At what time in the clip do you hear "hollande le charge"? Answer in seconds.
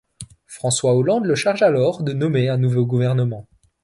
0.95-1.61